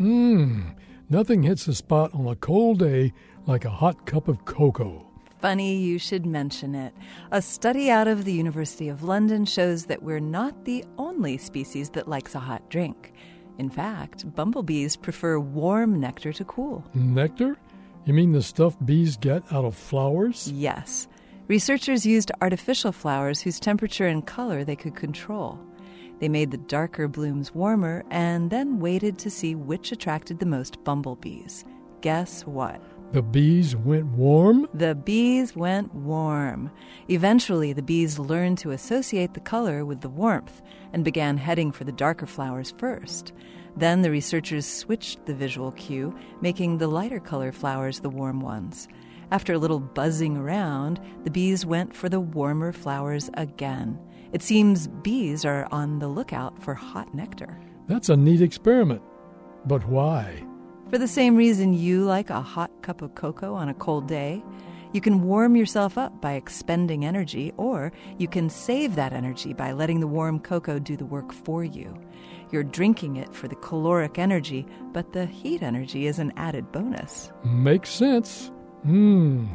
[0.00, 0.74] Mmm,
[1.08, 3.12] nothing hits the spot on a cold day
[3.46, 5.06] like a hot cup of cocoa.
[5.40, 6.94] Funny you should mention it.
[7.30, 11.90] A study out of the University of London shows that we're not the only species
[11.90, 13.12] that likes a hot drink.
[13.58, 16.84] In fact, bumblebees prefer warm nectar to cool.
[16.94, 17.56] Nectar?
[18.04, 20.50] You mean the stuff bees get out of flowers?
[20.50, 21.08] Yes.
[21.46, 25.58] Researchers used artificial flowers whose temperature and color they could control.
[26.20, 30.82] They made the darker blooms warmer and then waited to see which attracted the most
[30.84, 31.64] bumblebees.
[32.00, 32.80] Guess what?
[33.12, 34.66] The bees went warm?
[34.74, 36.70] The bees went warm.
[37.08, 40.62] Eventually, the bees learned to associate the color with the warmth
[40.92, 43.32] and began heading for the darker flowers first.
[43.76, 48.88] Then the researchers switched the visual cue, making the lighter color flowers the warm ones.
[49.30, 53.98] After a little buzzing around, the bees went for the warmer flowers again.
[54.32, 57.58] It seems bees are on the lookout for hot nectar.
[57.86, 59.02] That's a neat experiment.
[59.66, 60.44] But why?
[60.90, 64.44] For the same reason you like a hot cup of cocoa on a cold day,
[64.92, 69.72] you can warm yourself up by expending energy, or you can save that energy by
[69.72, 72.00] letting the warm cocoa do the work for you.
[72.52, 77.32] You're drinking it for the caloric energy, but the heat energy is an added bonus.
[77.42, 78.52] Makes sense.
[78.86, 79.48] Mmm.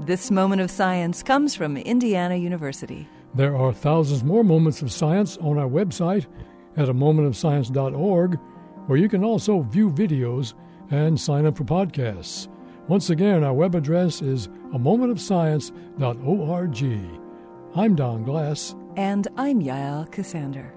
[0.00, 3.06] This moment of science comes from Indiana University.
[3.34, 6.26] There are thousands more moments of science on our website
[6.76, 8.38] at a momentofscience.org,
[8.86, 10.54] where you can also view videos
[10.90, 12.48] and sign up for podcasts.
[12.88, 17.20] Once again, our web address is a momentofscience.org.
[17.74, 18.74] I'm Don Glass.
[18.96, 20.70] And I'm Yael Ksander.